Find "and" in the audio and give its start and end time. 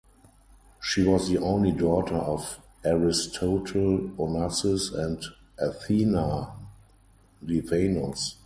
4.97-5.23